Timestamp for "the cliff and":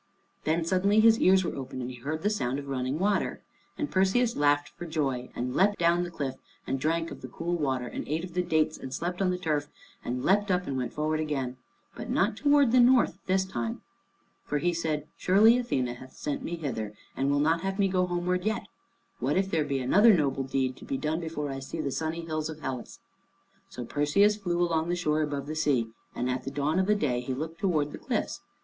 6.01-6.79